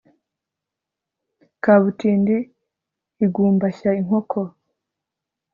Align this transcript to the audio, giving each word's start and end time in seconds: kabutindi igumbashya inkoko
kabutindi 1.63 2.35
igumbashya 3.25 3.89
inkoko 4.01 4.39